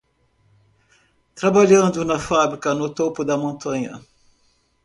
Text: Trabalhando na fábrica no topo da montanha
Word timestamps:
Trabalhando 1.35 2.03
na 2.03 2.17
fábrica 2.17 2.73
no 2.73 2.89
topo 2.91 3.23
da 3.23 3.37
montanha 3.37 4.01